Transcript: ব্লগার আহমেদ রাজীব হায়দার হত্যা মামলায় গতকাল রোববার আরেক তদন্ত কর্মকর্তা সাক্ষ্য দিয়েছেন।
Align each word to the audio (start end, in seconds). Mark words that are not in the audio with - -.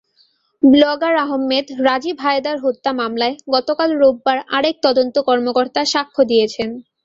ব্লগার 0.63 1.15
আহমেদ 1.25 1.65
রাজীব 1.87 2.17
হায়দার 2.19 2.57
হত্যা 2.59 2.91
মামলায় 2.93 3.35
গতকাল 3.55 3.89
রোববার 4.01 4.37
আরেক 4.57 4.75
তদন্ত 4.85 5.15
কর্মকর্তা 5.27 5.81
সাক্ষ্য 5.93 6.21
দিয়েছেন। 6.31 6.69